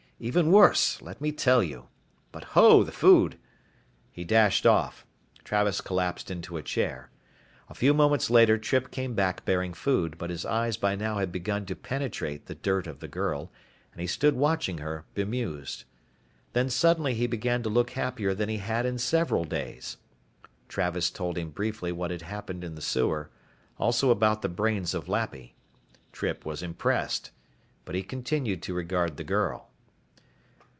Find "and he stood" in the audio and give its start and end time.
13.93-14.35